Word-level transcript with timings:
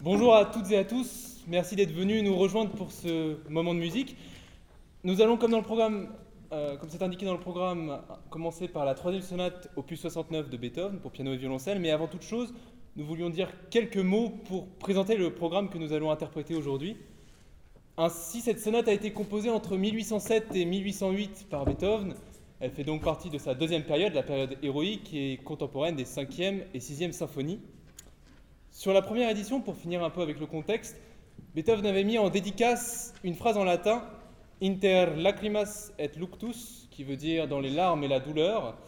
Bonjour 0.00 0.32
à 0.32 0.44
toutes 0.44 0.70
et 0.70 0.78
à 0.78 0.84
tous, 0.84 1.42
merci 1.48 1.74
d'être 1.74 1.90
venus 1.90 2.22
nous 2.22 2.36
rejoindre 2.36 2.70
pour 2.70 2.92
ce 2.92 3.36
moment 3.50 3.74
de 3.74 3.80
musique. 3.80 4.16
Nous 5.02 5.20
allons, 5.20 5.36
comme 5.36 5.52
euh, 6.52 6.76
c'est 6.88 7.02
indiqué 7.02 7.26
dans 7.26 7.32
le 7.32 7.40
programme, 7.40 8.00
commencer 8.30 8.68
par 8.68 8.84
la 8.84 8.94
troisième 8.94 9.24
sonate 9.24 9.68
opus 9.74 10.00
69 10.00 10.50
de 10.50 10.56
Beethoven 10.56 11.00
pour 11.00 11.10
piano 11.10 11.32
et 11.32 11.36
violoncelle, 11.36 11.80
mais 11.80 11.90
avant 11.90 12.06
toute 12.06 12.22
chose, 12.22 12.54
nous 12.94 13.04
voulions 13.04 13.28
dire 13.28 13.50
quelques 13.70 13.96
mots 13.96 14.30
pour 14.44 14.68
présenter 14.68 15.16
le 15.16 15.34
programme 15.34 15.68
que 15.68 15.78
nous 15.78 15.92
allons 15.92 16.12
interpréter 16.12 16.54
aujourd'hui. 16.54 16.96
Ainsi, 17.96 18.40
cette 18.40 18.60
sonate 18.60 18.86
a 18.86 18.92
été 18.92 19.12
composée 19.12 19.50
entre 19.50 19.76
1807 19.76 20.54
et 20.54 20.64
1808 20.64 21.48
par 21.50 21.64
Beethoven. 21.64 22.14
Elle 22.60 22.70
fait 22.70 22.84
donc 22.84 23.02
partie 23.02 23.30
de 23.30 23.38
sa 23.38 23.56
deuxième 23.56 23.82
période, 23.82 24.14
la 24.14 24.22
période 24.22 24.58
héroïque 24.62 25.12
et 25.12 25.38
contemporaine 25.38 25.96
des 25.96 26.04
5e 26.04 26.60
et 26.72 26.78
6e 26.78 27.10
symphonies. 27.10 27.58
Sur 28.78 28.92
la 28.92 29.02
première 29.02 29.28
édition, 29.28 29.60
pour 29.60 29.74
finir 29.74 30.04
un 30.04 30.10
peu 30.10 30.20
avec 30.20 30.38
le 30.38 30.46
contexte, 30.46 31.00
Beethoven 31.52 31.84
avait 31.84 32.04
mis 32.04 32.16
en 32.16 32.30
dédicace 32.30 33.12
une 33.24 33.34
phrase 33.34 33.56
en 33.56 33.64
latin 33.64 34.04
Inter 34.62 35.14
lacrimas 35.16 35.90
et 35.98 36.08
luctus, 36.16 36.86
qui 36.92 37.02
veut 37.02 37.16
dire 37.16 37.48
dans 37.48 37.58
les 37.58 37.70
larmes 37.70 38.04
et 38.04 38.06
la 38.08 38.20
douleur. 38.20 38.78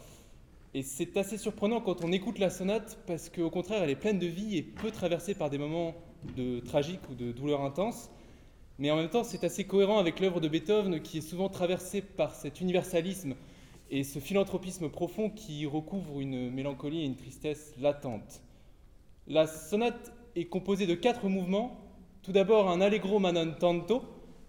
Et 0.73 0.81
c'est 0.81 1.17
assez 1.17 1.37
surprenant 1.37 1.81
quand 1.81 2.05
on 2.05 2.13
écoute 2.13 2.39
la 2.39 2.49
sonate 2.49 2.99
parce 3.05 3.29
qu'au 3.29 3.49
contraire, 3.49 3.83
elle 3.83 3.89
est 3.89 3.97
pleine 3.97 4.17
de 4.17 4.27
vie 4.27 4.55
et 4.55 4.61
peu 4.61 4.91
traversée 4.91 5.33
par 5.33 5.49
des 5.49 5.57
moments 5.57 5.93
de 6.37 6.61
tragique 6.61 7.01
ou 7.09 7.13
de 7.13 7.33
douleur 7.33 7.59
intense. 7.61 8.09
Mais 8.79 8.91
en 8.91 8.95
même 8.95 9.09
temps, 9.09 9.25
c'est 9.25 9.43
assez 9.43 9.65
cohérent 9.65 9.99
avec 9.99 10.21
l'œuvre 10.21 10.39
de 10.39 10.47
Beethoven 10.47 11.01
qui 11.01 11.17
est 11.17 11.29
souvent 11.29 11.49
traversée 11.49 12.01
par 12.01 12.33
cet 12.33 12.61
universalisme 12.61 13.35
et 13.89 14.05
ce 14.05 14.19
philanthropisme 14.19 14.87
profond 14.87 15.29
qui 15.29 15.65
recouvre 15.65 16.21
une 16.21 16.49
mélancolie 16.49 17.01
et 17.01 17.05
une 17.05 17.17
tristesse 17.17 17.73
latente. 17.77 18.41
La 19.27 19.47
sonate 19.47 20.11
est 20.35 20.45
composée 20.45 20.87
de 20.87 20.95
quatre 20.95 21.29
mouvements. 21.29 21.77
Tout 22.23 22.31
d'abord 22.31 22.69
un 22.69 22.81
allegro 22.81 23.19
manon 23.19 23.53
tanto, 23.59 24.03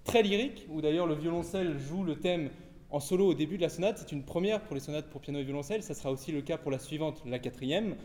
très 0.05 0.23
lyrique, 0.23 0.67
où 0.70 0.81
d'ailleurs 0.81 1.06
le 1.06 1.14
violoncelle 1.14 1.79
joue 1.79 2.05
le 2.05 2.17
thème 2.17 2.51
en 2.91 3.01
solo 3.01 3.27
au 3.27 3.34
début 3.34 3.56
de 3.56 3.62
la 3.62 3.69
sonate. 3.69 3.98
C'est 3.98 4.12
une 4.12 4.25
première 4.25 4.62
pour 4.62 4.75
les 4.75 4.81
sonates 4.81 5.09
pour 5.11 5.20
piano 5.20 5.39
et 5.39 5.45
violoncelle. 5.45 5.83
Ça 5.83 5.95
sera 5.95 6.11
aussi 6.11 6.33
le 6.33 6.42
cas 6.42 6.59
pour 6.59 6.70
la 6.70 6.79
suivante, 6.79 7.23
la 7.27 7.39
quatrième. 7.39 7.97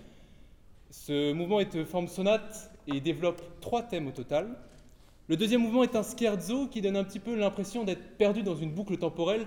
Ce 0.89 1.33
mouvement 1.33 1.59
est 1.59 1.75
de 1.75 1.83
forme 1.83 2.07
sonate 2.07 2.71
et 2.87 3.01
développe 3.01 3.41
trois 3.59 3.83
thèmes 3.83 4.07
au 4.07 4.11
total. 4.11 4.57
Le 5.27 5.35
deuxième 5.35 5.61
mouvement 5.61 5.83
est 5.83 5.95
un 5.95 6.03
scherzo 6.03 6.67
qui 6.67 6.81
donne 6.81 6.95
un 6.95 7.03
petit 7.03 7.19
peu 7.19 7.35
l'impression 7.35 7.83
d'être 7.83 8.17
perdu 8.17 8.43
dans 8.43 8.55
une 8.55 8.71
boucle 8.71 8.97
temporelle, 8.97 9.45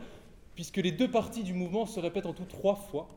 puisque 0.55 0.77
les 0.77 0.93
deux 0.93 1.11
parties 1.11 1.43
du 1.43 1.55
mouvement 1.55 1.87
se 1.87 2.01
répètent 2.01 2.27
en 2.27 2.35
tout 2.35 2.45
trois 2.45 2.75
fois. 2.75 3.09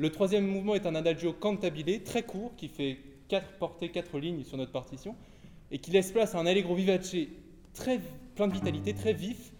Le 0.00 0.08
troisième 0.08 0.46
mouvement 0.46 0.74
est 0.74 0.86
un 0.86 0.94
adagio 0.94 1.34
cantabile, 1.34 2.02
très 2.02 2.22
court, 2.22 2.54
qui 2.56 2.68
fait 2.68 2.96
quatre 3.28 3.58
portées, 3.58 3.90
quatre 3.90 4.18
lignes 4.18 4.44
sur 4.44 4.56
notre 4.56 4.72
partition, 4.72 5.14
et 5.70 5.76
qui 5.76 5.90
laisse 5.90 6.10
place 6.10 6.34
à 6.34 6.38
un 6.38 6.46
allegro 6.46 6.74
vivace 6.74 7.14
très 7.74 8.00
plein 8.34 8.48
de 8.48 8.54
vitalité, 8.54 8.94
très 8.94 9.12
vif, 9.12 9.52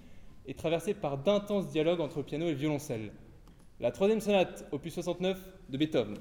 et 0.47 0.55
traversé 0.55 0.95
par 0.95 1.19
d'intenses 1.19 1.69
dialogues 1.69 2.01
entre 2.01 2.23
piano 2.23 2.47
et 2.47 2.55
violoncelle. 2.55 3.13
La 3.81 3.91
troisième 3.91 4.23
sonate, 4.23 4.67
opus 4.73 4.95
69 4.95 5.39
de 5.69 5.77
Beethoven. 5.77 6.17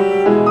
you. 0.00 0.49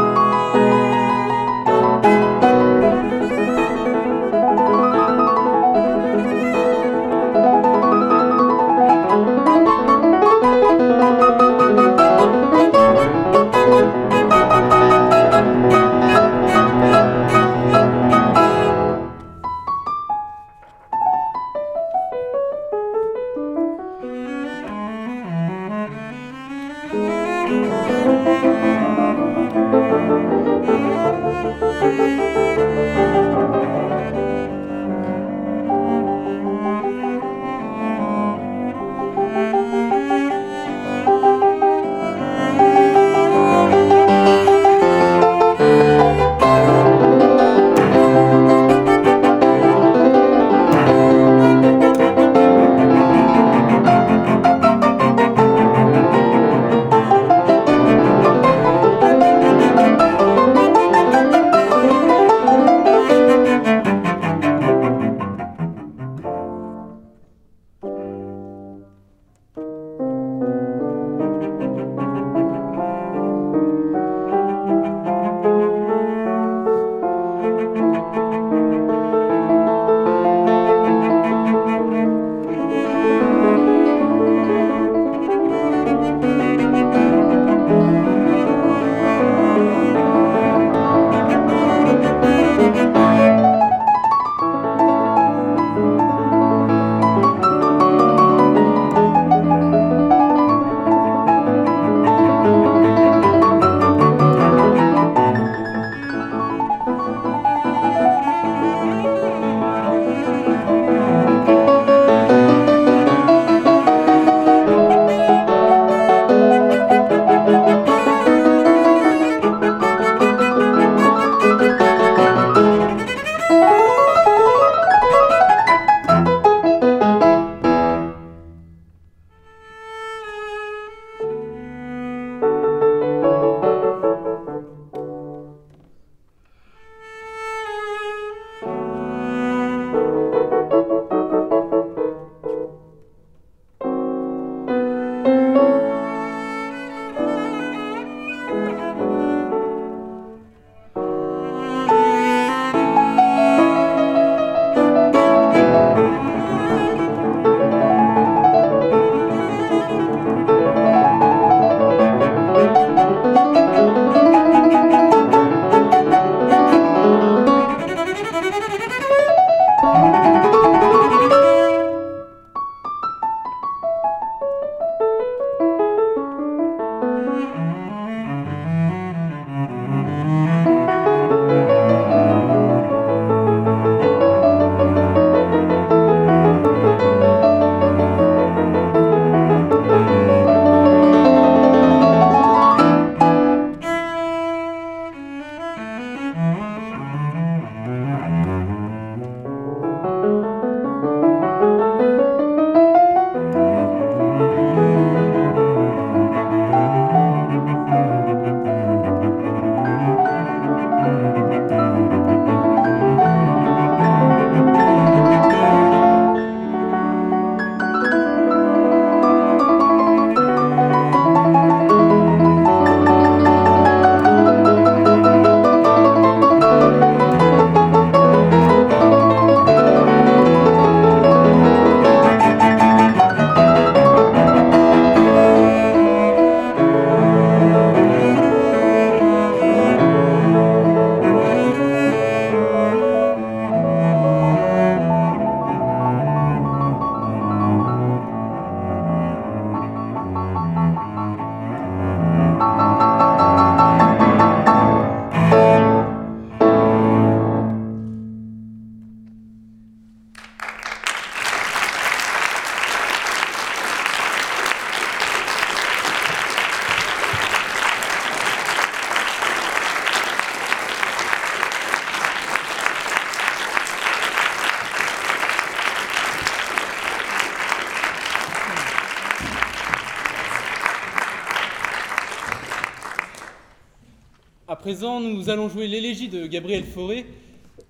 Présent, 284.79 285.19
nous 285.19 285.49
allons 285.49 285.67
jouer 285.67 285.87
l'élégie 285.87 286.29
de 286.29 286.47
Gabriel 286.47 286.85
Fauré. 286.85 287.25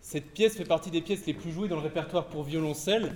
Cette 0.01 0.31
pièce 0.31 0.57
fait 0.57 0.65
partie 0.65 0.89
des 0.89 1.01
pièces 1.01 1.27
les 1.27 1.35
plus 1.35 1.51
jouées 1.51 1.67
dans 1.67 1.75
le 1.75 1.83
répertoire 1.83 2.25
pour 2.25 2.43
violoncelle. 2.43 3.13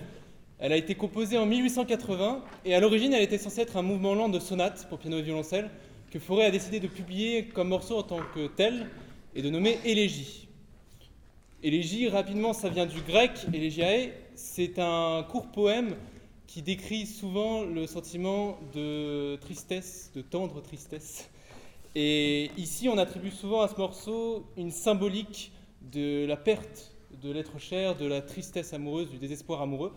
Elle 0.59 0.71
a 0.73 0.77
été 0.77 0.93
composée 0.93 1.39
en 1.39 1.47
1880 1.47 2.43
et 2.65 2.75
à 2.75 2.79
l'origine, 2.79 3.13
elle 3.13 3.23
était 3.23 3.39
censée 3.39 3.61
être 3.61 3.75
un 3.75 3.81
mouvement 3.81 4.13
lent 4.13 4.29
de 4.29 4.39
sonate 4.39 4.87
pour 4.89 4.99
piano 4.99 5.17
et 5.17 5.23
violoncelle 5.23 5.71
que 6.11 6.19
Fauré 6.19 6.45
a 6.45 6.51
décidé 6.51 6.79
de 6.79 6.87
publier 6.87 7.45
comme 7.45 7.69
morceau 7.69 7.97
en 7.97 8.03
tant 8.03 8.19
que 8.35 8.45
tel 8.45 8.91
et 9.33 9.41
de 9.41 9.49
nommer 9.49 9.79
Élégie. 9.83 10.47
Élégie, 11.63 12.09
rapidement, 12.09 12.53
ça 12.53 12.69
vient 12.69 12.85
du 12.85 13.01
grec, 13.01 13.31
élégiae, 13.51 14.11
c'est 14.35 14.77
un 14.77 15.23
court 15.23 15.47
poème 15.47 15.95
qui 16.45 16.61
décrit 16.61 17.07
souvent 17.07 17.63
le 17.63 17.87
sentiment 17.87 18.59
de 18.75 19.35
tristesse, 19.37 20.11
de 20.15 20.21
tendre 20.21 20.61
tristesse. 20.61 21.27
Et 21.95 22.49
ici, 22.57 22.89
on 22.89 22.97
attribue 22.97 23.31
souvent 23.31 23.61
à 23.61 23.67
ce 23.67 23.75
morceau 23.75 24.45
une 24.57 24.71
symbolique 24.71 25.51
de 25.81 26.25
la 26.25 26.37
perte 26.37 26.93
de 27.21 27.31
l'être 27.31 27.59
cher, 27.59 27.95
de 27.95 28.05
la 28.05 28.21
tristesse 28.21 28.73
amoureuse, 28.73 29.09
du 29.09 29.17
désespoir 29.17 29.61
amoureux. 29.61 29.93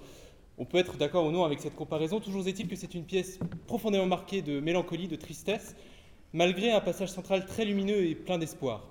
On 0.58 0.64
peut 0.64 0.78
être 0.78 0.96
d'accord 0.96 1.26
ou 1.26 1.30
non 1.30 1.44
avec 1.44 1.60
cette 1.60 1.74
comparaison, 1.74 2.20
toujours 2.20 2.46
est-il 2.46 2.68
que 2.68 2.76
c'est 2.76 2.94
une 2.94 3.04
pièce 3.04 3.38
profondément 3.66 4.06
marquée 4.06 4.42
de 4.42 4.60
mélancolie, 4.60 5.08
de 5.08 5.16
tristesse, 5.16 5.74
malgré 6.32 6.72
un 6.72 6.80
passage 6.80 7.10
central 7.10 7.46
très 7.46 7.64
lumineux 7.64 8.06
et 8.06 8.14
plein 8.14 8.38
d'espoir. 8.38 8.84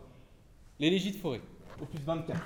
L'élégie 0.80 1.12
de 1.12 1.18
forêt, 1.18 1.42
opus 1.82 2.02
24. 2.02 2.40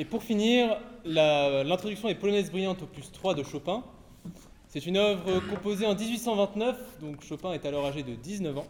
Et 0.00 0.06
pour 0.06 0.22
finir, 0.22 0.78
l'introduction 1.04 2.08
des 2.08 2.14
polonaises 2.14 2.50
brillantes 2.50 2.80
opus 2.80 3.12
3 3.12 3.34
de 3.34 3.42
Chopin. 3.42 3.84
C'est 4.66 4.86
une 4.86 4.96
œuvre 4.96 5.40
composée 5.40 5.84
en 5.84 5.94
1829, 5.94 7.00
donc 7.02 7.22
Chopin 7.22 7.52
est 7.52 7.66
alors 7.66 7.84
âgé 7.84 8.02
de 8.02 8.14
19 8.14 8.56
ans. 8.56 8.66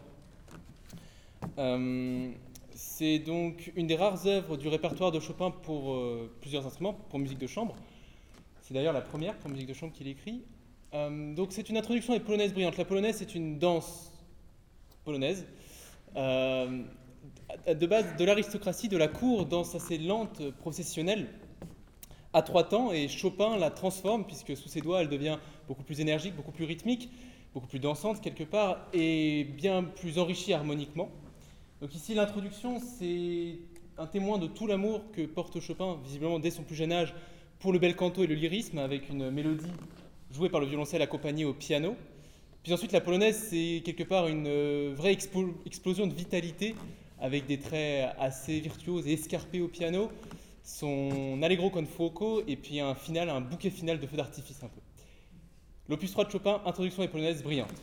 Euh, 1.57 2.29
c'est 2.73 3.19
donc 3.19 3.71
une 3.77 3.87
des 3.87 3.95
rares 3.95 4.27
œuvres 4.27 4.57
du 4.57 4.67
répertoire 4.67 5.13
de 5.13 5.21
Chopin 5.21 5.51
pour 5.51 5.93
euh, 5.93 6.29
plusieurs 6.41 6.67
instruments, 6.67 6.97
pour 7.09 7.17
musique 7.17 7.39
de 7.39 7.47
chambre. 7.47 7.77
C'est 8.61 8.73
d'ailleurs 8.73 8.91
la 8.91 8.99
première 8.99 9.37
pour 9.37 9.49
musique 9.49 9.67
de 9.67 9.73
chambre 9.73 9.93
qu'il 9.93 10.09
écrit. 10.09 10.41
Euh, 10.93 11.33
donc 11.33 11.53
c'est 11.53 11.69
une 11.69 11.77
introduction 11.77 12.11
des 12.11 12.19
polonaises 12.19 12.51
brillantes. 12.51 12.75
La 12.75 12.83
polonaise, 12.83 13.15
c'est 13.19 13.35
une 13.35 13.57
danse 13.57 14.11
polonaise 15.05 15.47
de 17.67 17.85
base 17.85 18.15
de 18.17 18.25
l'aristocratie, 18.25 18.87
de 18.87 18.97
la 18.97 19.07
cour, 19.07 19.45
danse 19.45 19.75
assez 19.75 19.97
lente, 19.97 20.51
processionnelle, 20.51 21.27
à 22.33 22.41
trois 22.41 22.63
temps, 22.63 22.91
et 22.91 23.07
Chopin 23.07 23.57
la 23.57 23.69
transforme, 23.69 24.25
puisque 24.25 24.55
sous 24.55 24.69
ses 24.69 24.81
doigts, 24.81 25.01
elle 25.01 25.09
devient 25.09 25.37
beaucoup 25.67 25.83
plus 25.83 25.99
énergique, 25.99 26.35
beaucoup 26.35 26.51
plus 26.51 26.65
rythmique, 26.65 27.09
beaucoup 27.53 27.67
plus 27.67 27.79
dansante 27.79 28.21
quelque 28.21 28.43
part, 28.43 28.87
et 28.93 29.43
bien 29.43 29.83
plus 29.83 30.17
enrichie 30.17 30.53
harmoniquement. 30.53 31.09
Donc 31.81 31.93
ici, 31.95 32.13
l'introduction, 32.13 32.79
c'est 32.79 33.59
un 33.97 34.07
témoin 34.07 34.37
de 34.37 34.47
tout 34.47 34.67
l'amour 34.67 35.01
que 35.11 35.25
porte 35.25 35.59
Chopin, 35.59 35.97
visiblement 36.03 36.39
dès 36.39 36.51
son 36.51 36.63
plus 36.63 36.75
jeune 36.75 36.91
âge, 36.91 37.13
pour 37.59 37.73
le 37.73 37.79
bel 37.79 37.95
canto 37.95 38.23
et 38.23 38.27
le 38.27 38.35
lyrisme, 38.35 38.77
avec 38.77 39.09
une 39.09 39.29
mélodie 39.29 39.71
jouée 40.31 40.49
par 40.49 40.61
le 40.61 40.67
violoncelle 40.67 41.01
accompagnée 41.01 41.45
au 41.45 41.53
piano. 41.53 41.95
Puis 42.63 42.73
ensuite, 42.73 42.91
la 42.91 43.01
polonaise, 43.01 43.47
c'est 43.49 43.81
quelque 43.83 44.03
part 44.03 44.27
une 44.27 44.47
euh, 44.47 44.93
vraie 44.95 45.11
explosion 45.11 46.07
de 46.07 46.13
vitalité 46.13 46.75
avec 47.21 47.45
des 47.45 47.59
traits 47.59 48.13
assez 48.19 48.59
virtuoses 48.59 49.07
et 49.07 49.13
escarpés 49.13 49.61
au 49.61 49.67
piano, 49.67 50.11
son 50.63 51.41
allegro 51.43 51.69
con 51.69 51.85
fuoco 51.85 52.41
et 52.47 52.55
puis 52.55 52.79
un 52.79 52.95
final, 52.95 53.29
un 53.29 53.41
bouquet 53.41 53.69
final 53.69 53.99
de 53.99 54.07
feux 54.07 54.17
d'artifice 54.17 54.63
un 54.63 54.67
peu. 54.67 54.81
L'opus 55.87 56.11
3 56.11 56.25
de 56.25 56.31
Chopin, 56.31 56.61
introduction 56.65 57.03
et 57.03 57.07
polonaise 57.07 57.43
brillante. 57.43 57.73